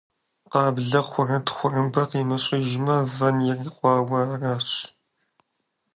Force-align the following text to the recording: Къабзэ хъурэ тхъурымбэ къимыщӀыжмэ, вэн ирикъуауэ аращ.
Къабзэ 0.51 1.01
хъурэ 1.07 1.37
тхъурымбэ 1.45 2.03
къимыщӀыжмэ, 2.09 2.95
вэн 3.15 3.37
ирикъуауэ 3.49 4.19
аращ. 4.33 4.67